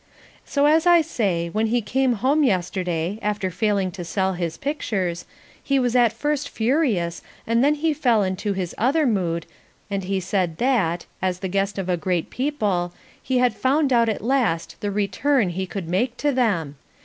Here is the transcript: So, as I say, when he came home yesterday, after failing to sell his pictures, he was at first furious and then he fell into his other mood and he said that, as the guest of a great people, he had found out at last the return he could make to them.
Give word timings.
So, 0.45 0.65
as 0.65 0.87
I 0.87 1.01
say, 1.01 1.47
when 1.49 1.67
he 1.67 1.79
came 1.79 2.13
home 2.13 2.43
yesterday, 2.43 3.19
after 3.21 3.51
failing 3.51 3.91
to 3.91 4.03
sell 4.03 4.33
his 4.33 4.57
pictures, 4.57 5.25
he 5.61 5.77
was 5.77 5.95
at 5.95 6.11
first 6.11 6.49
furious 6.49 7.21
and 7.45 7.63
then 7.63 7.75
he 7.75 7.93
fell 7.93 8.23
into 8.23 8.53
his 8.53 8.73
other 8.79 9.05
mood 9.05 9.45
and 9.91 10.03
he 10.05 10.19
said 10.19 10.57
that, 10.57 11.05
as 11.21 11.41
the 11.41 11.47
guest 11.47 11.77
of 11.77 11.87
a 11.87 11.97
great 11.97 12.31
people, 12.31 12.93
he 13.21 13.37
had 13.37 13.53
found 13.55 13.93
out 13.93 14.09
at 14.09 14.23
last 14.23 14.75
the 14.79 14.89
return 14.89 15.49
he 15.49 15.67
could 15.67 15.87
make 15.87 16.17
to 16.17 16.31
them. 16.31 16.77